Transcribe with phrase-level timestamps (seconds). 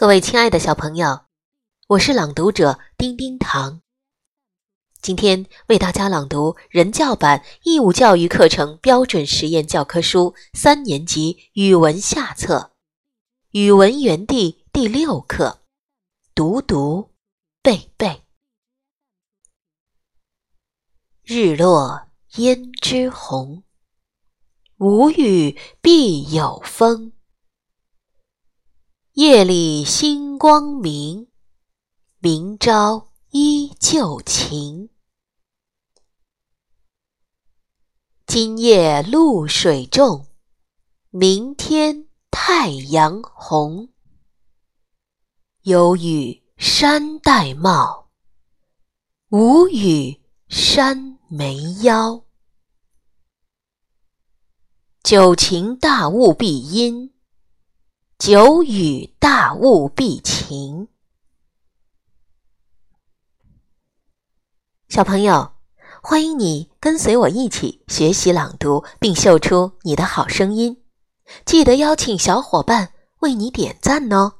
[0.00, 1.26] 各位亲爱的小朋友，
[1.88, 3.82] 我是朗读者丁丁糖。
[5.02, 12.72] 今天为大家朗读人教版义务教育课程标准实验教科书三年级语文下册
[13.60, 15.60] 《语文园地》第六课
[16.34, 17.10] 《读读
[17.62, 18.06] 背背》。
[21.22, 23.64] 日落胭脂红，
[24.78, 27.12] 无雨必有风。
[29.14, 31.26] 夜里星光明，
[32.20, 34.88] 明朝依旧晴。
[38.24, 40.28] 今夜露水重，
[41.10, 43.88] 明天太阳红。
[45.62, 48.12] 有雨山戴帽，
[49.30, 52.22] 无雨山没腰。
[55.02, 57.09] 九晴大雾必阴。
[58.20, 60.88] 久雨大雾必晴。
[64.90, 65.52] 小朋友，
[66.02, 70.84] 欢迎你跟随我一起学习朗读，并秀出你的好声音。
[71.46, 74.39] 记得邀请小伙伴为你点赞哦。